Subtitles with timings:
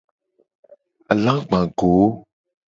[1.11, 1.91] Alagba go.